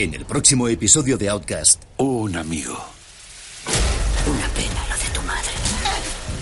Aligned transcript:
En 0.00 0.14
el 0.14 0.24
próximo 0.24 0.66
episodio 0.66 1.18
de 1.18 1.28
Outcast. 1.28 1.82
Un 1.98 2.34
amigo. 2.34 2.72
Una 4.26 4.48
pena 4.54 4.86
lo 4.88 4.96
de 4.96 5.10
tu 5.12 5.20
madre. 5.20 5.50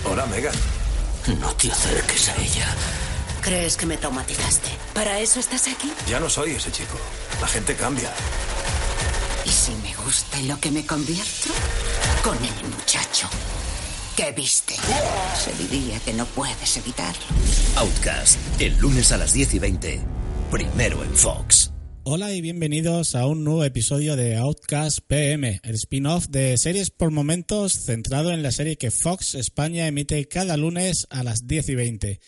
Hola, 0.05 0.25
Megan. 0.27 0.55
No 1.41 1.53
te 1.55 1.69
acerques 1.69 2.29
a 2.29 2.41
ella. 2.41 2.73
¿Crees 3.41 3.75
que 3.75 3.85
me 3.85 3.97
traumatizaste? 3.97 4.69
¿Para 4.93 5.19
eso 5.19 5.41
estás 5.41 5.67
aquí? 5.67 5.91
Ya 6.07 6.21
no 6.21 6.29
soy 6.29 6.51
ese 6.51 6.71
chico. 6.71 6.97
La 7.41 7.47
gente 7.49 7.75
cambia. 7.75 8.13
¿Y 9.43 9.49
si 9.49 9.73
me 9.83 9.93
gusta 10.05 10.39
en 10.39 10.47
lo 10.47 10.57
que 10.57 10.71
me 10.71 10.85
convierto? 10.85 11.49
Con 12.23 12.37
el 12.37 12.69
muchacho 12.77 13.27
que 14.15 14.31
viste. 14.31 14.75
Se 15.37 15.51
diría 15.61 15.99
que 15.99 16.13
no 16.13 16.25
puedes 16.27 16.77
evitarlo. 16.77 17.25
Outcast, 17.75 18.39
el 18.61 18.77
lunes 18.77 19.11
a 19.11 19.17
las 19.17 19.33
10 19.33 19.55
y 19.55 19.59
20. 19.59 20.01
Primero 20.49 21.03
en 21.03 21.13
Fox. 21.13 21.68
Hola 22.11 22.33
y 22.33 22.41
bienvenidos 22.41 23.13
a 23.13 23.27
un 23.27 23.43
nuevo 23.43 23.63
episodio 23.63 24.15
de 24.15 24.35
Outcast 24.35 25.01
PM, 25.05 25.59
el 25.61 25.75
spin-off 25.75 26.25
de 26.27 26.57
series 26.57 26.89
por 26.89 27.11
momentos 27.11 27.71
centrado 27.85 28.31
en 28.31 28.41
la 28.41 28.51
serie 28.51 28.77
que 28.77 28.89
Fox 28.89 29.35
España 29.35 29.85
emite 29.85 30.27
cada 30.27 30.57
lunes 30.57 31.05
a 31.11 31.23
las 31.23 31.45
10 31.45 31.69
y 31.69 31.75
20. 31.75 32.19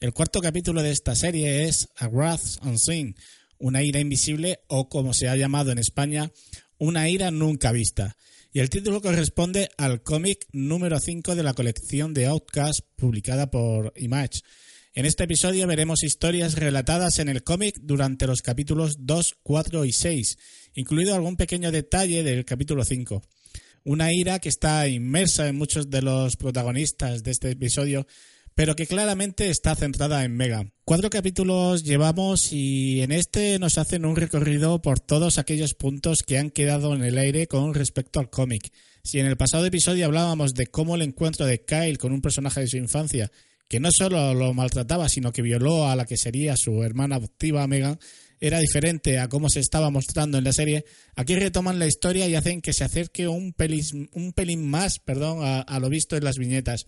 El 0.00 0.12
cuarto 0.12 0.40
capítulo 0.40 0.82
de 0.82 0.90
esta 0.90 1.14
serie 1.14 1.68
es 1.68 1.88
A 1.98 2.08
Wrath 2.08 2.58
Unseen, 2.64 3.14
una 3.58 3.84
ira 3.84 4.00
invisible 4.00 4.58
o 4.66 4.88
como 4.88 5.14
se 5.14 5.28
ha 5.28 5.36
llamado 5.36 5.70
en 5.70 5.78
España, 5.78 6.32
una 6.76 7.08
ira 7.08 7.30
nunca 7.30 7.70
vista. 7.70 8.16
Y 8.52 8.58
el 8.58 8.70
título 8.70 9.00
corresponde 9.00 9.68
al 9.78 10.02
cómic 10.02 10.48
número 10.50 10.98
5 10.98 11.36
de 11.36 11.44
la 11.44 11.54
colección 11.54 12.12
de 12.12 12.26
Outcast 12.26 12.80
publicada 12.96 13.52
por 13.52 13.92
Image. 13.94 14.40
En 14.98 15.06
este 15.06 15.22
episodio 15.22 15.64
veremos 15.68 16.02
historias 16.02 16.56
relatadas 16.56 17.20
en 17.20 17.28
el 17.28 17.44
cómic 17.44 17.78
durante 17.80 18.26
los 18.26 18.42
capítulos 18.42 19.06
2, 19.06 19.36
4 19.44 19.84
y 19.84 19.92
6, 19.92 20.38
incluido 20.74 21.14
algún 21.14 21.36
pequeño 21.36 21.70
detalle 21.70 22.24
del 22.24 22.44
capítulo 22.44 22.84
5. 22.84 23.22
Una 23.84 24.12
ira 24.12 24.40
que 24.40 24.48
está 24.48 24.88
inmersa 24.88 25.46
en 25.46 25.54
muchos 25.54 25.88
de 25.88 26.02
los 26.02 26.36
protagonistas 26.36 27.22
de 27.22 27.30
este 27.30 27.52
episodio, 27.52 28.08
pero 28.56 28.74
que 28.74 28.88
claramente 28.88 29.50
está 29.50 29.76
centrada 29.76 30.24
en 30.24 30.36
Megan. 30.36 30.72
Cuatro 30.84 31.10
capítulos 31.10 31.84
llevamos 31.84 32.52
y 32.52 33.00
en 33.02 33.12
este 33.12 33.60
nos 33.60 33.78
hacen 33.78 34.04
un 34.04 34.16
recorrido 34.16 34.82
por 34.82 34.98
todos 34.98 35.38
aquellos 35.38 35.74
puntos 35.74 36.24
que 36.24 36.38
han 36.38 36.50
quedado 36.50 36.92
en 36.96 37.04
el 37.04 37.18
aire 37.18 37.46
con 37.46 37.72
respecto 37.72 38.18
al 38.18 38.30
cómic. 38.30 38.72
Si 39.04 39.20
en 39.20 39.26
el 39.26 39.36
pasado 39.36 39.64
episodio 39.64 40.06
hablábamos 40.06 40.54
de 40.54 40.66
cómo 40.66 40.96
el 40.96 41.02
encuentro 41.02 41.46
de 41.46 41.64
Kyle 41.64 41.98
con 41.98 42.12
un 42.12 42.20
personaje 42.20 42.62
de 42.62 42.66
su 42.66 42.78
infancia 42.78 43.30
que 43.68 43.80
no 43.80 43.90
solo 43.92 44.34
lo 44.34 44.54
maltrataba, 44.54 45.08
sino 45.08 45.32
que 45.32 45.42
violó 45.42 45.88
a 45.88 45.96
la 45.96 46.06
que 46.06 46.16
sería 46.16 46.56
su 46.56 46.82
hermana 46.82 47.16
adoptiva 47.16 47.66
Megan, 47.66 47.98
era 48.40 48.60
diferente 48.60 49.18
a 49.18 49.28
cómo 49.28 49.50
se 49.50 49.60
estaba 49.60 49.90
mostrando 49.90 50.38
en 50.38 50.44
la 50.44 50.52
serie, 50.52 50.84
aquí 51.16 51.34
retoman 51.34 51.78
la 51.78 51.86
historia 51.86 52.28
y 52.28 52.34
hacen 52.34 52.62
que 52.62 52.72
se 52.72 52.84
acerque 52.84 53.28
un 53.28 53.52
pelín, 53.52 54.08
un 54.12 54.32
pelín 54.32 54.68
más 54.68 54.98
perdón, 55.00 55.40
a, 55.42 55.80
lo 55.80 55.88
visto 55.88 56.16
en 56.16 56.24
las 56.24 56.38
viñetas. 56.38 56.86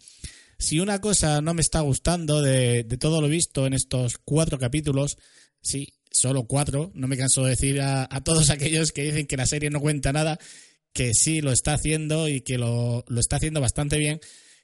Si 0.58 0.78
una 0.78 1.00
cosa 1.00 1.40
no 1.40 1.54
me 1.54 1.62
está 1.62 1.80
gustando 1.80 2.42
de, 2.42 2.84
de, 2.84 2.96
todo 2.98 3.20
lo 3.20 3.28
visto 3.28 3.66
en 3.66 3.72
estos 3.72 4.18
cuatro 4.18 4.58
capítulos, 4.58 5.16
sí, 5.62 5.94
solo 6.10 6.44
cuatro, 6.44 6.92
no 6.94 7.08
me 7.08 7.16
canso 7.16 7.44
de 7.44 7.50
decir 7.50 7.80
a, 7.80 8.06
a 8.10 8.22
todos 8.22 8.50
aquellos 8.50 8.92
que 8.92 9.04
dicen 9.04 9.26
que 9.26 9.36
la 9.36 9.46
serie 9.46 9.70
no 9.70 9.80
cuenta 9.80 10.12
nada, 10.12 10.38
que 10.92 11.12
sí 11.14 11.40
lo 11.40 11.52
está 11.52 11.74
haciendo 11.74 12.28
y 12.28 12.42
que 12.42 12.58
lo, 12.58 13.04
lo 13.08 13.20
está 13.20 13.36
haciendo 13.36 13.60
bastante 13.60 13.98
bien, 13.98 14.20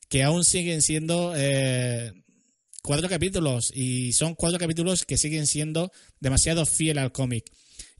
que 0.08 0.22
aún 0.22 0.44
siguen 0.44 0.82
siendo 0.82 1.34
eh, 1.36 2.12
cuatro 2.82 3.08
capítulos 3.08 3.72
y 3.74 4.12
son 4.12 4.34
cuatro 4.34 4.58
capítulos 4.58 5.04
que 5.04 5.18
siguen 5.18 5.46
siendo 5.46 5.90
demasiado 6.20 6.66
fiel 6.66 6.98
al 6.98 7.12
cómic. 7.12 7.44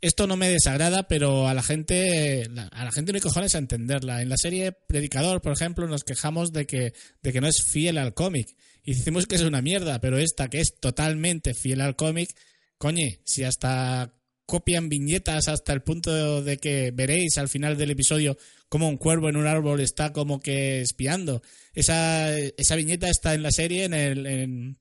Esto 0.00 0.26
no 0.26 0.36
me 0.36 0.48
desagrada, 0.48 1.08
pero 1.08 1.48
a 1.48 1.54
la 1.54 1.62
gente 1.62 2.44
a 2.72 2.84
la 2.84 2.92
gente 2.92 3.12
no 3.12 3.16
hay 3.16 3.22
cojones 3.22 3.54
a 3.54 3.58
entenderla. 3.58 4.22
En 4.22 4.28
la 4.28 4.36
serie 4.36 4.72
Predicador, 4.72 5.40
por 5.40 5.52
ejemplo, 5.52 5.88
nos 5.88 6.04
quejamos 6.04 6.52
de 6.52 6.66
que, 6.66 6.92
de 7.22 7.32
que 7.32 7.40
no 7.40 7.48
es 7.48 7.62
fiel 7.64 7.98
al 7.98 8.14
cómic. 8.14 8.54
Y 8.84 8.94
decimos 8.94 9.26
que 9.26 9.36
es 9.36 9.42
una 9.42 9.62
mierda, 9.62 10.00
pero 10.00 10.18
esta 10.18 10.48
que 10.48 10.60
es 10.60 10.78
totalmente 10.78 11.54
fiel 11.54 11.80
al 11.80 11.96
cómic, 11.96 12.30
coñe, 12.78 13.20
si 13.24 13.42
hasta 13.42 14.12
copian 14.46 14.88
viñetas 14.88 15.48
hasta 15.48 15.72
el 15.72 15.82
punto 15.82 16.42
de 16.42 16.56
que 16.58 16.92
veréis 16.92 17.36
al 17.36 17.48
final 17.48 17.76
del 17.76 17.90
episodio 17.90 18.38
como 18.68 18.88
un 18.88 18.96
cuervo 18.96 19.28
en 19.28 19.36
un 19.36 19.46
árbol 19.46 19.80
está 19.80 20.12
como 20.12 20.40
que 20.40 20.80
espiando. 20.80 21.42
Esa, 21.74 22.36
esa 22.38 22.76
viñeta 22.76 23.08
está 23.08 23.34
en 23.34 23.42
la 23.42 23.50
serie 23.50 23.84
en 23.84 23.94
el, 23.94 24.26
en, 24.26 24.78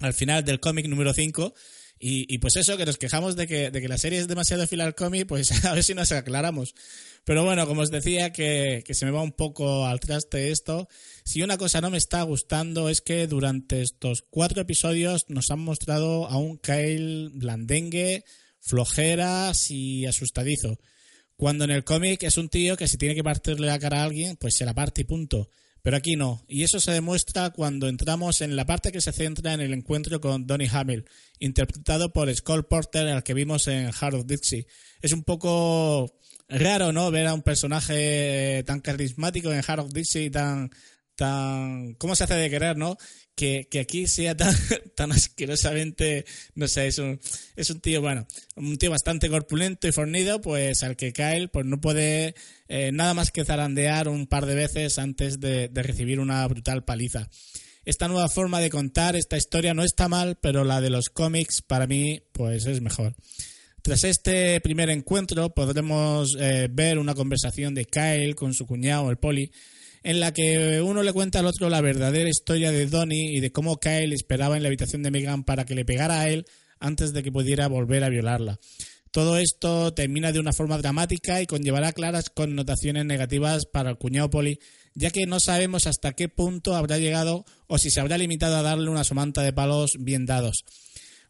al 0.00 0.14
final 0.14 0.44
del 0.44 0.60
cómic 0.60 0.86
número 0.86 1.12
5. 1.12 1.54
Y, 2.04 2.26
y, 2.34 2.38
pues 2.38 2.56
eso, 2.56 2.76
que 2.76 2.84
nos 2.84 2.98
quejamos 2.98 3.36
de 3.36 3.46
que, 3.46 3.70
de 3.70 3.80
que 3.80 3.86
la 3.86 3.96
serie 3.96 4.18
es 4.18 4.26
demasiado 4.26 4.66
fiel 4.66 4.80
al 4.80 4.96
cómic, 4.96 5.28
pues 5.28 5.64
a 5.64 5.74
ver 5.74 5.84
si 5.84 5.94
nos 5.94 6.10
aclaramos. 6.10 6.74
Pero 7.24 7.44
bueno, 7.44 7.64
como 7.68 7.82
os 7.82 7.92
decía, 7.92 8.32
que, 8.32 8.82
que 8.84 8.94
se 8.94 9.04
me 9.04 9.12
va 9.12 9.22
un 9.22 9.30
poco 9.30 9.86
al 9.86 10.00
traste 10.00 10.50
esto. 10.50 10.88
Si 11.24 11.42
una 11.42 11.58
cosa 11.58 11.80
no 11.80 11.90
me 11.90 11.98
está 11.98 12.22
gustando 12.22 12.88
es 12.88 13.02
que 13.02 13.28
durante 13.28 13.82
estos 13.82 14.24
cuatro 14.28 14.60
episodios 14.60 15.26
nos 15.28 15.50
han 15.52 15.60
mostrado 15.60 16.26
a 16.26 16.36
un 16.38 16.58
Kyle 16.58 17.30
blandengue, 17.34 18.24
flojeras 18.62 19.70
y 19.70 20.06
asustadizo. 20.06 20.78
Cuando 21.36 21.64
en 21.64 21.70
el 21.72 21.84
cómic 21.84 22.22
es 22.22 22.38
un 22.38 22.48
tío 22.48 22.76
que 22.76 22.88
si 22.88 22.96
tiene 22.96 23.14
que 23.14 23.24
partirle 23.24 23.66
la 23.66 23.78
cara 23.78 24.00
a 24.00 24.04
alguien, 24.04 24.36
pues 24.36 24.54
se 24.56 24.64
la 24.64 24.74
parte 24.74 25.02
y 25.02 25.04
punto. 25.04 25.50
Pero 25.82 25.96
aquí 25.96 26.14
no. 26.14 26.44
Y 26.46 26.62
eso 26.62 26.78
se 26.78 26.92
demuestra 26.92 27.50
cuando 27.50 27.88
entramos 27.88 28.40
en 28.40 28.54
la 28.54 28.64
parte 28.64 28.92
que 28.92 29.00
se 29.00 29.12
centra 29.12 29.52
en 29.52 29.60
el 29.60 29.72
encuentro 29.72 30.20
con 30.20 30.46
Donny 30.46 30.68
Hamill, 30.72 31.04
interpretado 31.40 32.12
por 32.12 32.32
Skull 32.32 32.66
Porter, 32.66 33.08
al 33.08 33.24
que 33.24 33.34
vimos 33.34 33.66
en 33.66 33.92
Heart 33.92 34.14
of 34.14 34.26
Dixie. 34.26 34.68
Es 35.00 35.12
un 35.12 35.24
poco 35.24 36.14
raro, 36.48 36.92
¿no? 36.92 37.10
Ver 37.10 37.26
a 37.26 37.34
un 37.34 37.42
personaje 37.42 38.62
tan 38.64 38.80
carismático 38.80 39.52
en 39.52 39.64
Heart 39.64 39.80
of 39.80 39.92
Dixie, 39.92 40.30
tan, 40.30 40.70
tan, 41.22 41.94
¿cómo 41.94 42.16
se 42.16 42.24
hace 42.24 42.34
de 42.34 42.50
querer, 42.50 42.76
no? 42.76 42.96
Que, 43.36 43.68
que 43.70 43.78
aquí 43.78 44.08
sea 44.08 44.36
tan, 44.36 44.52
tan 44.96 45.12
asquerosamente, 45.12 46.24
no 46.56 46.66
sé, 46.66 46.88
es 46.88 46.98
un, 46.98 47.20
es 47.54 47.70
un 47.70 47.80
tío, 47.80 48.00
bueno, 48.00 48.26
un 48.56 48.76
tío 48.76 48.90
bastante 48.90 49.30
corpulento 49.30 49.86
y 49.86 49.92
fornido, 49.92 50.40
pues 50.40 50.82
al 50.82 50.96
que 50.96 51.12
Kyle 51.12 51.48
pues 51.48 51.64
no 51.64 51.80
puede 51.80 52.34
eh, 52.66 52.90
nada 52.92 53.14
más 53.14 53.30
que 53.30 53.44
zarandear 53.44 54.08
un 54.08 54.26
par 54.26 54.46
de 54.46 54.56
veces 54.56 54.98
antes 54.98 55.38
de, 55.38 55.68
de 55.68 55.82
recibir 55.84 56.18
una 56.18 56.44
brutal 56.48 56.82
paliza. 56.82 57.28
Esta 57.84 58.08
nueva 58.08 58.28
forma 58.28 58.58
de 58.58 58.70
contar 58.70 59.14
esta 59.14 59.36
historia 59.36 59.74
no 59.74 59.84
está 59.84 60.08
mal, 60.08 60.38
pero 60.42 60.64
la 60.64 60.80
de 60.80 60.90
los 60.90 61.08
cómics 61.08 61.62
para 61.62 61.86
mí 61.86 62.20
pues 62.32 62.66
es 62.66 62.80
mejor. 62.80 63.14
Tras 63.80 64.02
este 64.02 64.60
primer 64.60 64.90
encuentro 64.90 65.54
podremos 65.54 66.36
eh, 66.36 66.68
ver 66.68 66.98
una 66.98 67.14
conversación 67.14 67.74
de 67.74 67.84
Kyle 67.84 68.34
con 68.34 68.54
su 68.54 68.66
cuñado, 68.66 69.08
el 69.08 69.18
Poli, 69.18 69.52
en 70.02 70.20
la 70.20 70.32
que 70.32 70.80
uno 70.80 71.02
le 71.02 71.12
cuenta 71.12 71.38
al 71.38 71.46
otro 71.46 71.68
la 71.68 71.80
verdadera 71.80 72.28
historia 72.28 72.72
de 72.72 72.86
Donnie 72.86 73.36
y 73.36 73.40
de 73.40 73.52
cómo 73.52 73.78
Kyle 73.78 74.12
esperaba 74.12 74.56
en 74.56 74.62
la 74.62 74.68
habitación 74.68 75.02
de 75.02 75.10
Megan 75.10 75.44
para 75.44 75.64
que 75.64 75.74
le 75.74 75.84
pegara 75.84 76.20
a 76.20 76.28
él 76.28 76.46
antes 76.80 77.12
de 77.12 77.22
que 77.22 77.32
pudiera 77.32 77.68
volver 77.68 78.04
a 78.04 78.08
violarla. 78.08 78.58
Todo 79.12 79.36
esto 79.36 79.92
termina 79.92 80.32
de 80.32 80.40
una 80.40 80.54
forma 80.54 80.78
dramática 80.78 81.42
y 81.42 81.46
conllevará 81.46 81.92
claras 81.92 82.30
connotaciones 82.30 83.04
negativas 83.04 83.66
para 83.66 83.90
el 83.90 83.98
cuñado 83.98 84.30
ya 84.94 85.10
que 85.10 85.26
no 85.26 85.38
sabemos 85.38 85.86
hasta 85.86 86.14
qué 86.14 86.28
punto 86.28 86.74
habrá 86.74 86.98
llegado 86.98 87.44
o 87.66 87.76
si 87.76 87.90
se 87.90 88.00
habrá 88.00 88.16
limitado 88.16 88.56
a 88.56 88.62
darle 88.62 88.88
una 88.88 89.04
somanta 89.04 89.42
de 89.42 89.52
palos 89.52 89.96
bien 89.98 90.24
dados. 90.24 90.64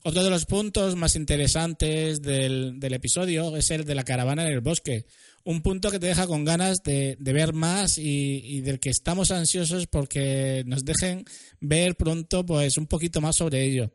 Otro 0.04 0.22
de 0.22 0.30
los 0.30 0.46
puntos 0.46 0.96
más 0.96 1.16
interesantes 1.16 2.22
del, 2.22 2.78
del, 2.78 2.92
episodio 2.92 3.56
es 3.56 3.70
el 3.70 3.84
de 3.84 3.94
la 3.94 4.04
caravana 4.04 4.44
en 4.44 4.52
el 4.52 4.60
bosque. 4.60 5.06
Un 5.44 5.62
punto 5.62 5.90
que 5.90 5.98
te 5.98 6.06
deja 6.06 6.26
con 6.26 6.44
ganas 6.44 6.82
de, 6.82 7.16
ver 7.18 7.52
más 7.52 7.98
y, 7.98 8.60
del 8.60 8.78
que 8.78 8.90
estamos 8.90 9.30
ansiosos 9.30 9.86
porque 9.86 10.62
nos 10.66 10.84
dejen 10.84 11.24
ver 11.60 11.96
pronto 11.96 12.46
pues 12.46 12.78
un 12.78 12.86
poquito 12.86 13.20
más 13.20 13.36
sobre 13.36 13.64
ello. 13.64 13.92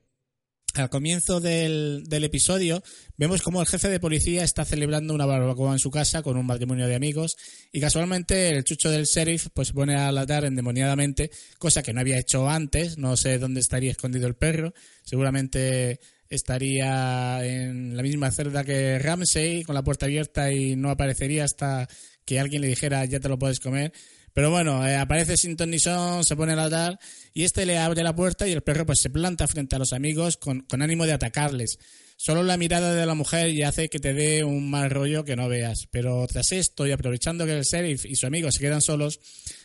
Al 0.73 0.89
comienzo 0.89 1.39
del, 1.39 2.05
episodio 2.11 2.83
vemos 3.15 3.41
como 3.41 3.61
el 3.61 3.67
jefe 3.67 3.89
de 3.89 3.99
policía 3.99 4.43
está 4.43 4.63
celebrando 4.63 5.13
una 5.13 5.25
barbacoa 5.25 5.71
en 5.73 5.79
su 5.79 5.89
casa 5.89 6.21
con 6.21 6.37
un 6.37 6.45
matrimonio 6.45 6.87
de 6.87 6.95
amigos 6.95 7.35
y 7.71 7.79
casualmente 7.79 8.49
el 8.49 8.63
chucho 8.63 8.91
del 8.91 9.05
sheriff 9.05 9.47
pues 9.53 9.69
se 9.69 9.73
pone 9.73 9.95
a 9.95 10.11
latar 10.11 10.45
endemoniadamente, 10.45 11.31
cosa 11.57 11.81
que 11.81 11.93
no 11.93 12.01
había 12.01 12.19
hecho 12.19 12.47
antes, 12.47 12.97
no 12.97 13.17
sé 13.17 13.39
dónde 13.39 13.61
estaría 13.61 13.91
escondido 13.91 14.27
el 14.27 14.35
perro, 14.35 14.73
seguramente 15.03 15.99
estaría 16.29 17.45
en 17.45 17.95
la 17.95 18.03
misma 18.03 18.31
celda 18.31 18.63
que 18.63 18.99
Ramsey 18.99 19.63
con 19.63 19.75
la 19.75 19.83
puerta 19.83 20.05
abierta 20.05 20.51
y 20.51 20.75
no 20.75 20.89
aparecería 20.89 21.43
hasta 21.43 21.87
que 22.25 22.39
alguien 22.39 22.61
le 22.61 22.67
dijera 22.67 23.05
ya 23.05 23.19
te 23.19 23.29
lo 23.29 23.39
puedes 23.39 23.59
comer. 23.59 23.93
Pero 24.33 24.51
bueno, 24.51 24.87
eh, 24.87 24.95
aparece 24.95 25.35
Sinton 25.35 25.71
Nison, 25.71 26.23
se 26.23 26.35
pone 26.35 26.53
a 26.53 26.55
ladrar 26.55 26.99
y 27.33 27.43
este 27.43 27.65
le 27.65 27.79
abre 27.79 28.03
la 28.03 28.15
puerta 28.15 28.47
y 28.47 28.51
el 28.51 28.61
perro 28.61 28.85
pues 28.85 28.99
se 29.01 29.09
planta 29.09 29.47
frente 29.47 29.75
a 29.75 29.79
los 29.79 29.93
amigos 29.93 30.37
con, 30.37 30.61
con 30.61 30.81
ánimo 30.81 31.05
de 31.05 31.13
atacarles. 31.13 31.79
Solo 32.19 32.41
la 32.41 32.57
mirada 32.57 32.95
de 32.95 33.05
la 33.05 33.13
mujer 33.13 33.53
ya 33.53 33.69
hace 33.69 33.89
que 33.89 33.99
te 33.99 34.13
dé 34.13 34.43
un 34.43 34.69
mal 34.69 34.89
rollo 34.89 35.23
que 35.23 35.35
no 35.35 35.47
veas. 35.47 35.87
Pero 35.91 36.25
tras 36.27 36.51
esto, 36.51 36.87
y 36.87 36.91
aprovechando 36.91 37.45
que 37.45 37.57
el 37.57 37.63
sheriff 37.63 38.05
y 38.05 38.15
su 38.15 38.25
amigo 38.25 38.51
se 38.51 38.59
quedan 38.59 38.81
solos, 38.81 39.19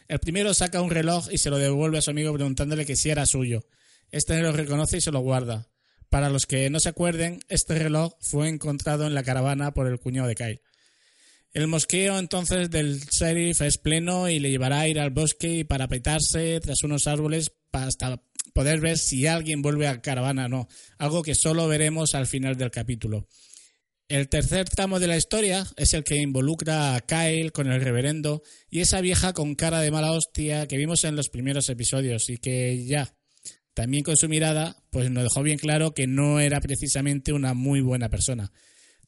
el 0.06 0.18
primero 0.18 0.52
saca 0.52 0.82
un 0.82 0.90
reloj 0.90 1.28
y 1.32 1.38
se 1.38 1.48
lo 1.48 1.56
devuelve 1.56 1.98
a 1.98 2.02
su 2.02 2.10
amigo 2.10 2.32
preguntándole 2.34 2.84
que 2.84 2.96
si 2.96 3.08
era 3.08 3.24
suyo. 3.24 3.64
Este 4.10 4.38
lo 4.40 4.52
reconoce 4.52 4.98
y 4.98 5.00
se 5.00 5.10
lo 5.10 5.20
guarda. 5.20 5.71
Para 6.12 6.28
los 6.28 6.44
que 6.44 6.68
no 6.68 6.78
se 6.78 6.90
acuerden, 6.90 7.40
este 7.48 7.78
reloj 7.78 8.12
fue 8.20 8.46
encontrado 8.50 9.06
en 9.06 9.14
la 9.14 9.22
caravana 9.22 9.72
por 9.72 9.86
el 9.86 9.98
cuñado 9.98 10.28
de 10.28 10.34
Kyle. 10.34 10.60
El 11.54 11.68
mosqueo 11.68 12.18
entonces 12.18 12.68
del 12.68 13.00
sheriff 13.00 13.62
es 13.62 13.78
pleno 13.78 14.28
y 14.28 14.38
le 14.38 14.50
llevará 14.50 14.80
a 14.80 14.88
ir 14.88 15.00
al 15.00 15.08
bosque 15.08 15.60
y 15.60 15.64
para 15.64 15.88
petarse 15.88 16.60
tras 16.60 16.82
unos 16.84 17.06
árboles 17.06 17.52
hasta 17.72 18.22
poder 18.52 18.80
ver 18.80 18.98
si 18.98 19.26
alguien 19.26 19.62
vuelve 19.62 19.88
a 19.88 20.02
caravana 20.02 20.44
o 20.44 20.48
no, 20.50 20.68
algo 20.98 21.22
que 21.22 21.34
solo 21.34 21.66
veremos 21.66 22.14
al 22.14 22.26
final 22.26 22.58
del 22.58 22.70
capítulo. 22.70 23.26
El 24.06 24.28
tercer 24.28 24.68
tramo 24.68 25.00
de 25.00 25.06
la 25.06 25.16
historia 25.16 25.66
es 25.78 25.94
el 25.94 26.04
que 26.04 26.16
involucra 26.16 26.94
a 26.94 27.00
Kyle 27.00 27.52
con 27.52 27.72
el 27.72 27.80
reverendo 27.80 28.42
y 28.68 28.80
esa 28.80 29.00
vieja 29.00 29.32
con 29.32 29.54
cara 29.54 29.80
de 29.80 29.90
mala 29.90 30.12
hostia 30.12 30.68
que 30.68 30.76
vimos 30.76 31.04
en 31.04 31.16
los 31.16 31.30
primeros 31.30 31.70
episodios 31.70 32.28
y 32.28 32.36
que 32.36 32.84
ya, 32.84 33.14
también 33.74 34.04
con 34.04 34.16
su 34.16 34.28
mirada, 34.28 34.76
pues 34.90 35.10
nos 35.10 35.24
dejó 35.24 35.42
bien 35.42 35.58
claro 35.58 35.94
que 35.94 36.06
no 36.06 36.40
era 36.40 36.60
precisamente 36.60 37.32
una 37.32 37.54
muy 37.54 37.80
buena 37.80 38.08
persona. 38.08 38.52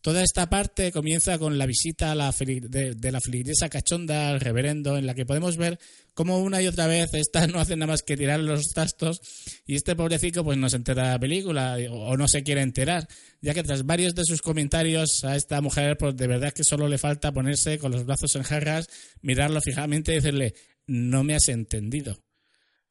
Toda 0.04 0.22
esta 0.22 0.50
parte 0.50 0.92
comienza 0.92 1.38
con 1.38 1.56
la 1.56 1.64
visita 1.64 2.12
a 2.12 2.14
la 2.14 2.30
de, 2.30 3.10
la 3.10 3.22
feligresa 3.22 3.70
cachonda 3.70 4.28
al 4.28 4.40
reverendo, 4.40 4.98
en 4.98 5.06
la 5.06 5.14
que 5.14 5.24
podemos 5.24 5.56
ver 5.56 5.78
cómo 6.12 6.40
una 6.40 6.60
y 6.60 6.66
otra 6.66 6.86
vez 6.86 7.08
esta 7.14 7.46
no 7.46 7.58
hace 7.58 7.74
nada 7.74 7.92
más 7.92 8.02
que 8.02 8.14
tirar 8.14 8.40
los 8.40 8.68
tastos 8.74 9.22
y 9.66 9.76
este 9.76 9.96
pobrecito 9.96 10.44
pues 10.44 10.58
no 10.58 10.68
se 10.68 10.76
entera 10.76 11.04
de 11.04 11.08
la 11.12 11.18
película 11.18 11.78
o, 11.90 12.18
no 12.18 12.28
se 12.28 12.42
quiere 12.42 12.60
enterar, 12.60 13.08
ya 13.40 13.54
que 13.54 13.62
tras 13.62 13.86
varios 13.86 14.14
de 14.14 14.24
sus 14.26 14.42
comentarios 14.42 15.24
a 15.24 15.36
esta 15.36 15.62
mujer 15.62 15.96
pues 15.96 16.14
de 16.14 16.26
verdad 16.26 16.52
que 16.52 16.64
solo 16.64 16.86
le 16.86 16.98
falta 16.98 17.32
ponerse 17.32 17.78
con 17.78 17.90
los 17.90 18.04
brazos 18.04 18.36
en 18.36 18.42
jarras, 18.42 18.90
mirarlo 19.22 19.62
fijamente 19.62 20.12
y 20.12 20.16
decirle 20.16 20.52
no 20.86 21.24
me 21.24 21.34
has 21.34 21.48
entendido. 21.48 22.23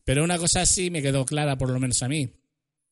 Pero 0.05 0.23
una 0.23 0.37
cosa 0.37 0.65
sí 0.65 0.91
me 0.91 1.01
quedó 1.01 1.25
clara, 1.25 1.57
por 1.57 1.69
lo 1.69 1.79
menos 1.79 2.01
a 2.01 2.07
mí, 2.07 2.33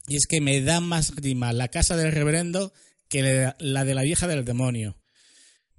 y 0.08 0.16
es 0.16 0.26
que 0.28 0.42
me 0.42 0.62
da 0.62 0.80
más 0.80 1.16
grima 1.16 1.54
la 1.54 1.68
casa 1.68 1.96
del 1.98 2.12
reverendo 2.12 2.74
que 3.10 3.54
la 3.60 3.86
de 3.86 3.94
la 3.94 4.04
vieja 4.04 4.28
del 4.28 4.46
demonio. 4.46 5.01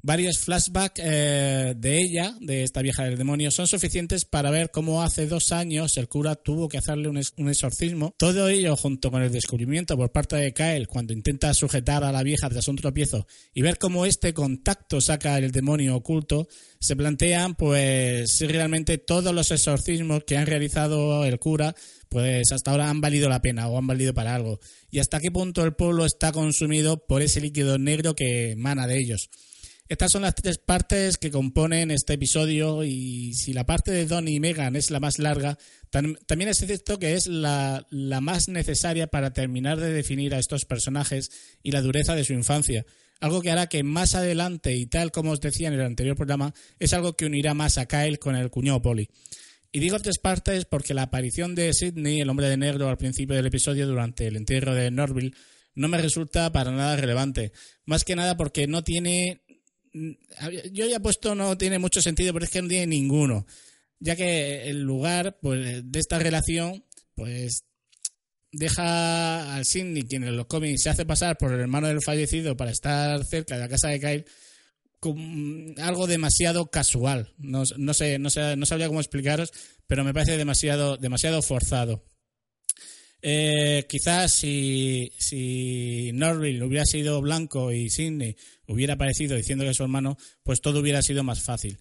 Varios 0.05 0.39
flashbacks 0.39 1.01
eh, 1.01 1.75
de 1.77 1.99
ella, 1.99 2.35
de 2.41 2.65
esta 2.65 2.83
vieja 2.83 3.05
del 3.05 3.17
demonio, 3.17 3.53
son 3.53 3.69
suficientes 3.69 4.25
para 4.25 4.51
ver 4.51 4.73
cómo 4.73 5.01
hace 5.01 5.29
dos 5.29 5.53
años 5.53 5.97
el 5.97 6.09
cura 6.09 6.35
tuvo 6.35 6.69
que 6.69 6.77
hacerle 6.77 7.09
un, 7.09 7.21
un, 7.37 7.49
exorcismo. 7.49 8.13
Todo 8.19 8.49
ello, 8.49 8.75
junto 8.75 9.13
con 9.13 9.23
el 9.23 9.31
descubrimiento 9.31 9.97
por 9.97 10.11
parte 10.11 10.35
de 10.35 10.53
Kyle 10.53 10.89
cuando 10.89 11.13
intenta 11.13 11.55
sujetar 11.55 12.03
a 12.03 12.11
la 12.11 12.25
vieja 12.25 12.51
tras 12.51 12.67
un 12.67 12.75
tropiezo 12.75 13.29
y 13.55 13.63
ver 13.63 13.79
cómo 13.79 14.05
este 14.05 14.35
contacto 14.35 15.01
saca 15.01 15.39
el 15.39 15.53
demonio 15.53 15.95
oculto, 15.95 16.49
se 16.81 16.97
plantean 16.97 17.55
pues 17.55 18.35
si 18.35 18.49
realmente 18.49 18.99
todos 18.99 19.33
los 19.33 19.53
exorcismos 19.53 20.25
que 20.25 20.37
han 20.37 20.47
realizado 20.47 21.25
el 21.25 21.39
cura 21.39 21.77
pues 22.09 22.51
hasta 22.51 22.73
ahora 22.73 22.91
han 22.91 23.01
valido 23.01 23.29
la 23.29 23.41
pena 23.41 23.69
o 23.69 23.79
han 23.79 23.87
valido 23.87 24.13
para 24.15 24.35
algo. 24.35 24.59
Y 24.91 24.99
hasta 24.99 25.21
qué 25.21 25.31
punto 25.31 25.65
el 25.65 25.75
pueblo 25.75 26.05
está 26.05 26.33
consumido 26.33 27.07
por 27.07 27.23
ese 27.23 27.41
líquido 27.41 27.79
negro 27.79 28.17
que 28.17 28.51
emana 28.51 28.89
de 28.89 28.99
ellos. 28.99 29.31
Estas 29.89 30.13
son 30.13 30.23
las 30.23 30.35
tres 30.35 30.59
partes 30.59 31.19
que 31.19 31.31
componen 31.31 31.91
este 31.91 32.15
episodio 32.15 32.83
y 32.83 33.35
si 33.35 33.53
la 33.53 33.67
parte 33.67 33.91
de 33.91 34.07
Don 34.07 34.27
y 34.27 34.41
Megan 34.41 34.75
es 34.75 34.91
la 34.91 35.01
más 35.01 35.19
larga, 35.19 35.59
también 35.91 36.49
es 36.49 36.59
cierto 36.59 36.99
que 36.99 37.15
es 37.15 37.27
la, 37.27 37.87
la 37.91 38.21
más 38.21 38.49
necesaria 38.49 39.09
para 39.09 39.33
terminar 39.33 39.79
de 39.79 39.93
definir 39.93 40.35
a 40.35 40.39
estos 40.39 40.65
personajes 40.65 41.31
y 41.63 41.73
la 41.73 41.83
dureza 41.83 42.15
de 42.15 42.25
su 42.25 42.33
infancia. 42.33 42.87
Algo 43.21 43.43
que 43.43 43.51
hará 43.51 43.69
que 43.69 43.85
más 43.85 44.15
adelante, 44.15 44.75
y 44.75 44.87
tal 44.87 45.13
como 45.13 45.31
os 45.31 45.41
decía 45.41 45.69
en 45.69 45.75
el 45.75 45.83
anterior 45.83 46.17
programa, 46.17 46.55
es 46.79 46.93
algo 46.93 47.13
que 47.13 47.27
unirá 47.27 47.55
más 47.55 47.79
a 47.79 47.87
Kyle 47.87 48.19
con 48.19 48.35
el 48.35 48.51
cuñado 48.51 48.83
Polly. 48.83 49.09
Y 49.71 49.81
digo 49.81 49.99
tres 50.01 50.19
partes 50.19 50.65
porque 50.65 50.93
la 50.93 51.03
aparición 51.03 51.55
de 51.55 51.73
Sidney, 51.73 52.21
el 52.21 52.29
hombre 52.29 52.49
de 52.49 52.57
negro, 52.57 52.89
al 52.89 52.99
principio 52.99 53.37
del 53.37 53.47
episodio 53.47 53.87
durante 53.87 54.27
el 54.27 54.37
entierro 54.37 54.75
de 54.75 54.91
Norville, 54.91 55.35
no 55.75 55.89
me 55.89 55.99
resulta 55.99 56.53
para 56.53 56.71
nada 56.73 56.97
relevante. 56.97 57.53
Más 57.87 58.05
que 58.05 58.17
nada 58.17 58.37
porque 58.37 58.67
no 58.67 58.85
tiene 58.85 59.42
yo 59.93 60.87
ya 60.87 60.97
he 60.97 61.01
puesto 61.01 61.35
no 61.35 61.57
tiene 61.59 61.79
mucho 61.79 62.01
sentido, 62.01 62.33
pero 62.33 62.45
es 62.45 62.51
que 62.51 62.63
no 62.63 62.69
tiene 62.69 62.87
ninguno, 62.87 63.47
ya 64.01 64.17
que 64.17 64.69
el 64.69 64.83
lugar 64.83 65.39
pues, 65.41 65.83
de 65.85 65.99
esta 65.99 66.19
relación 66.19 66.85
pues 67.15 67.65
deja 68.53 69.55
al 69.55 69.65
Sidney, 69.65 70.03
quien 70.03 70.25
en 70.25 70.37
los 70.37 70.47
cómics 70.47 70.83
se 70.83 70.91
hace 70.91 71.07
pasar 71.07 71.39
por 71.39 71.53
el 71.53 71.61
hermano 71.61 71.89
del 71.89 72.03
fallecido 72.03 72.57
para 72.57 72.71
estar 72.71 73.25
cerca 73.25 73.55
de 73.55 73.61
la 73.61 73.69
casa 73.69 73.89
de 73.89 74.01
Kyle, 74.01 74.25
con 75.01 75.75
algo 75.79 76.07
demasiado 76.07 76.71
casual. 76.71 77.35
No, 77.39 77.65
no 77.77 77.95
sé, 77.95 78.19
no 78.19 78.31
sé, 78.31 78.57
no 78.57 78.67
sabría 78.67 78.89
cómo 78.89 79.01
explicaros, 79.01 79.51
pero 79.87 80.05
me 80.05 80.15
parece 80.15 80.37
demasiado, 80.37 80.97
demasiado 80.97 81.43
forzado. 81.43 82.05
Eh, 83.25 83.87
quizás 83.89 84.35
si, 84.35 85.13
si 85.19 86.11
Norville 86.13 86.63
hubiera 86.65 86.85
sido 86.85 87.21
blanco 87.21 87.73
y 87.73 87.89
Sidney 87.89 88.37
hubiera 88.73 88.95
aparecido 88.95 89.37
diciendo 89.37 89.65
que 89.65 89.75
su 89.75 89.83
hermano, 89.83 90.17
pues 90.43 90.61
todo 90.61 90.81
hubiera 90.81 91.03
sido 91.03 91.23
más 91.23 91.43
fácil. 91.43 91.79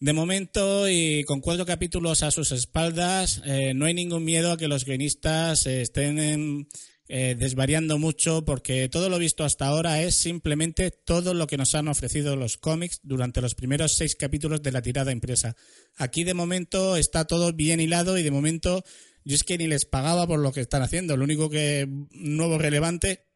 De 0.00 0.12
momento, 0.12 0.88
y 0.88 1.24
con 1.24 1.40
cuatro 1.40 1.66
capítulos 1.66 2.22
a 2.22 2.30
sus 2.30 2.52
espaldas, 2.52 3.42
eh, 3.44 3.72
no 3.74 3.86
hay 3.86 3.94
ningún 3.94 4.24
miedo 4.24 4.52
a 4.52 4.56
que 4.56 4.68
los 4.68 4.84
guionistas 4.84 5.66
estén 5.66 6.68
eh, 7.08 7.34
desvariando 7.36 7.98
mucho, 7.98 8.44
porque 8.44 8.88
todo 8.88 9.08
lo 9.08 9.18
visto 9.18 9.42
hasta 9.42 9.66
ahora 9.66 10.02
es 10.02 10.14
simplemente 10.14 10.90
todo 10.90 11.34
lo 11.34 11.48
que 11.48 11.56
nos 11.56 11.74
han 11.74 11.88
ofrecido 11.88 12.36
los 12.36 12.58
cómics 12.58 13.00
durante 13.02 13.40
los 13.40 13.56
primeros 13.56 13.96
seis 13.96 14.14
capítulos 14.14 14.62
de 14.62 14.72
la 14.72 14.82
tirada 14.82 15.10
impresa. 15.10 15.56
Aquí, 15.96 16.22
de 16.22 16.34
momento, 16.34 16.96
está 16.96 17.24
todo 17.24 17.52
bien 17.52 17.80
hilado 17.80 18.18
y 18.18 18.22
de 18.22 18.30
momento 18.30 18.84
yo 19.24 19.34
es 19.34 19.42
que 19.42 19.58
ni 19.58 19.66
les 19.66 19.84
pagaba 19.84 20.26
por 20.26 20.38
lo 20.38 20.52
que 20.52 20.60
están 20.60 20.82
haciendo. 20.82 21.16
Lo 21.16 21.24
único 21.24 21.50
que 21.50 21.88
nuevo 22.12 22.56
relevante 22.56 23.27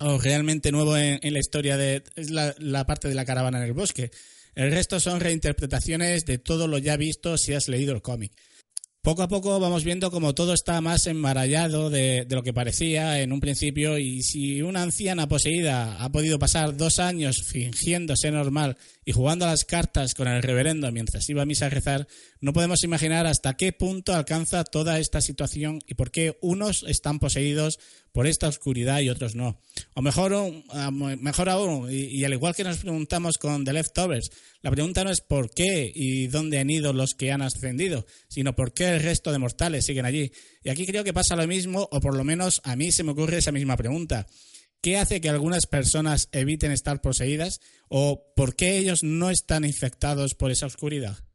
o 0.00 0.18
realmente 0.18 0.72
nuevo 0.72 0.96
en, 0.96 1.32
la 1.32 1.38
historia 1.38 1.76
de, 1.76 2.02
la, 2.28 2.86
parte 2.86 3.08
de 3.08 3.14
la 3.14 3.24
caravana 3.24 3.58
en 3.58 3.64
el 3.64 3.72
bosque. 3.72 4.10
El 4.54 4.70
resto 4.70 5.00
son 5.00 5.20
reinterpretaciones 5.20 6.24
de 6.24 6.38
todo 6.38 6.66
lo 6.66 6.78
ya 6.78 6.96
visto 6.96 7.36
si 7.38 7.52
has 7.52 7.68
leído 7.68 7.94
el 7.94 8.02
cómic. 8.02 8.32
Poco 9.02 9.22
a 9.22 9.28
poco 9.28 9.60
vamos 9.60 9.84
viendo 9.84 10.10
como 10.10 10.34
todo 10.34 10.52
está 10.52 10.80
más 10.80 11.06
enmarallado 11.06 11.90
de, 11.90 12.24
de, 12.24 12.34
lo 12.34 12.42
que 12.42 12.52
parecía 12.52 13.20
en 13.20 13.32
un 13.32 13.38
principio 13.38 13.98
y 13.98 14.24
si 14.24 14.62
una 14.62 14.82
anciana 14.82 15.28
poseída 15.28 16.02
ha 16.02 16.10
podido 16.10 16.40
pasar 16.40 16.76
dos 16.76 16.98
años 16.98 17.44
fingiendo 17.44 18.16
ser 18.16 18.32
normal 18.32 18.76
y 19.04 19.12
jugando 19.12 19.44
a 19.44 19.50
las 19.50 19.64
cartas 19.64 20.14
con 20.14 20.26
el 20.26 20.42
reverendo 20.42 20.90
mientras 20.90 21.28
iba 21.28 21.42
a 21.42 21.46
misa 21.46 21.66
a 21.66 21.70
rezar, 21.70 22.08
no 22.40 22.52
podemos 22.52 22.82
imaginar 22.84 23.26
hasta 23.26 23.56
qué 23.56 23.72
punto 23.72 24.14
alcanza 24.14 24.64
toda 24.64 24.98
esta 24.98 25.20
situación 25.20 25.80
y 25.86 25.94
por 25.94 26.10
qué 26.10 26.36
unos 26.42 26.84
están 26.86 27.18
poseídos 27.18 27.78
por 28.12 28.26
esta 28.26 28.48
oscuridad 28.48 29.00
y 29.00 29.08
otros 29.08 29.34
no. 29.34 29.60
O 29.94 30.02
mejor, 30.02 30.34
ah, 30.70 30.90
mejor 30.90 31.48
aún, 31.48 31.88
y, 31.90 32.24
al 32.24 32.32
igual 32.32 32.54
que 32.54 32.64
nos 32.64 32.78
preguntamos 32.78 33.38
con 33.38 33.64
The 33.64 33.72
Leftovers, 33.72 34.30
la 34.62 34.70
pregunta 34.70 35.04
no 35.04 35.10
es 35.10 35.20
por 35.20 35.50
qué 35.50 35.90
y 35.94 36.26
dónde 36.26 36.58
han 36.58 36.70
ido 36.70 36.92
los 36.92 37.14
que 37.14 37.32
han 37.32 37.42
ascendido, 37.42 38.06
sino 38.28 38.54
por 38.54 38.72
qué 38.72 38.88
el 38.88 39.02
resto 39.02 39.32
de 39.32 39.38
mortales 39.38 39.86
siguen 39.86 40.04
allí. 40.04 40.30
Y 40.62 40.70
aquí 40.70 40.86
creo 40.86 41.04
que 41.04 41.14
pasa 41.14 41.36
lo 41.36 41.46
mismo, 41.46 41.88
o 41.90 42.00
por 42.00 42.16
lo 42.16 42.24
menos 42.24 42.60
a 42.64 42.76
mí 42.76 42.92
se 42.92 43.02
me 43.02 43.12
ocurre 43.12 43.38
esa 43.38 43.52
misma 43.52 43.76
pregunta. 43.76 44.26
¿Qué 44.82 44.98
hace 44.98 45.20
que 45.20 45.28
algunas 45.28 45.66
personas 45.66 46.28
eviten 46.32 46.70
estar 46.70 47.00
poseídas? 47.00 47.60
¿O 47.88 48.32
por 48.36 48.54
qué 48.54 48.78
ellos 48.78 49.02
no 49.02 49.30
están 49.30 49.64
infectados 49.64 50.34
por 50.34 50.50
esa 50.50 50.66
oscuridad? 50.66 51.25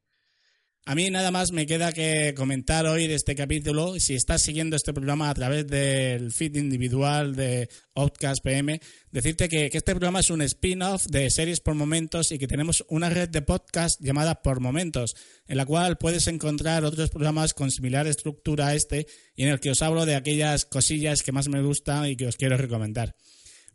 A 0.84 0.96
mí 0.96 1.12
nada 1.12 1.30
más 1.30 1.52
me 1.52 1.68
queda 1.68 1.94
que 1.94 2.34
comentar 2.36 2.88
hoy 2.88 3.06
de 3.06 3.14
este 3.14 3.36
capítulo. 3.36 4.00
Si 4.00 4.16
estás 4.16 4.42
siguiendo 4.42 4.76
este 4.76 4.94
programa 4.94 5.30
a 5.30 5.34
través 5.36 5.68
del 5.68 6.32
feed 6.32 6.56
individual 6.56 7.36
de 7.36 7.70
Outcast 7.94 8.44
PM, 8.44 8.82
decirte 9.12 9.48
que, 9.48 9.70
este 9.72 9.92
programa 9.92 10.22
es 10.22 10.32
un 10.32 10.42
spin-off 10.42 11.06
de 11.06 11.30
series 11.30 11.60
por 11.60 11.76
momentos 11.76 12.32
y 12.32 12.40
que 12.40 12.48
tenemos 12.48 12.84
una 12.90 13.12
red 13.12 13.30
de 13.30 13.44
podcast 13.44 14.02
llamada 14.02 14.42
Por 14.42 14.60
Momentos, 14.60 15.16
en 15.48 15.58
la 15.58 15.68
cual 15.68 16.00
puedes 16.00 16.26
encontrar 16.26 16.84
otros 16.84 17.12
programas 17.12 17.54
con 17.54 17.70
similar 17.70 18.08
estructura 18.08 18.70
a 18.70 18.76
este 18.76 19.06
y 19.36 19.44
en 19.44 19.50
el 19.50 19.60
que 19.60 19.70
os 19.70 19.84
hablo 19.84 20.08
de 20.08 20.16
aquellas 20.16 20.66
cosillas 20.66 21.22
que 21.22 21.32
más 21.32 21.48
me 21.48 21.62
gustan 21.62 22.08
y 22.08 22.16
que 22.16 22.26
os 22.26 22.38
quiero 22.38 22.58
recomendar. 22.58 23.16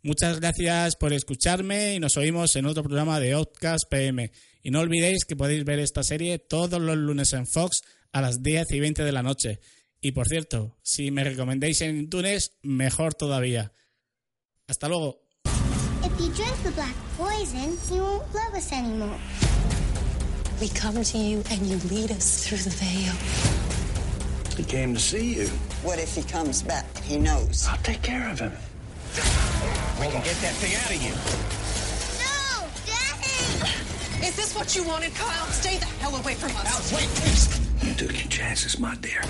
Muchas 0.03 0.39
gracias 0.39 0.95
por 0.95 1.13
escucharme 1.13 1.95
y 1.95 1.99
nos 1.99 2.17
oímos 2.17 2.55
en 2.57 2.65
otro 2.65 2.83
programa 2.83 3.19
de 3.19 3.33
Outcast 3.33 3.89
PM. 3.89 4.31
Y 4.67 4.69
no 4.69 4.81
olvidéis 4.81 5.23
que 5.23 5.37
podéis 5.37 5.63
ver 5.63 5.79
esta 5.79 6.03
serie 6.03 6.39
todos 6.39 6.81
los 6.81 6.97
lunes 6.97 7.31
en 7.31 7.47
Fox 7.47 7.83
a 8.11 8.19
las 8.19 8.43
10 8.43 8.69
y 8.71 8.81
20 8.81 9.05
de 9.05 9.13
la 9.13 9.23
noche. 9.23 9.61
Y 10.01 10.11
por 10.11 10.27
cierto, 10.27 10.75
si 10.83 11.09
me 11.09 11.23
recomendéis 11.23 11.79
en 11.79 12.01
iTunes, 12.01 12.51
mejor 12.63 13.13
todavía. 13.13 13.71
Hasta 14.67 14.89
luego. 14.89 15.21
If 16.03 16.19
you 16.19 16.27
drink 16.33 16.53
the 16.63 16.71
black 16.71 16.93
poison, 17.15 17.77
you 17.89 18.03
won't 18.03 18.25
love 18.33 18.57
us 18.57 18.73
anymore. 18.73 19.17
We 20.59 20.67
come 20.67 21.01
to 21.01 21.17
you 21.17 21.41
and 21.49 21.65
you 21.65 21.79
lead 21.89 22.11
us 22.11 22.45
through 22.45 22.59
the 22.59 22.75
veil. 22.75 23.13
He 24.57 24.65
came 24.65 24.93
to 24.93 24.99
see 24.99 25.33
you. 25.33 25.47
What 25.81 25.97
if 25.97 26.13
he 26.13 26.23
comes 26.23 26.61
back? 26.61 26.85
He 27.05 27.17
knows. 27.17 27.65
I'll 27.69 27.81
take 27.83 28.01
care 28.01 28.29
of 28.29 28.37
him. 28.37 28.51
We 30.01 30.07
can 30.07 30.21
get 30.25 30.35
that 30.41 30.55
thing 30.59 30.75
out 30.75 30.91
of 30.91 31.01
you. 31.01 31.66
Is 34.23 34.35
this 34.35 34.55
what 34.55 34.75
you 34.75 34.83
wanted, 34.83 35.13
Kyle? 35.15 35.45
Stay 35.47 35.77
the 35.77 35.85
hell 35.85 36.15
away 36.15 36.33
from 36.33 36.49
us. 36.57 36.91
Now, 36.91 36.97
wait, 36.97 37.07
please. 37.07 37.59
You 37.83 37.93
took 37.93 38.13
your 38.13 38.29
chances, 38.29 38.79
my 38.79 38.95
dear. 38.95 39.21